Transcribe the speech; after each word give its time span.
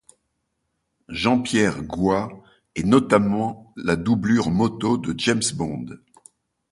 Jean-Pierre 1.09 1.83
Goy 1.83 2.27
est 2.75 2.87
notamment 2.87 3.71
la 3.75 3.95
doublure 3.95 4.49
moto 4.49 4.97
de 4.97 5.13
James 5.15 5.43
Bond. 5.53 5.99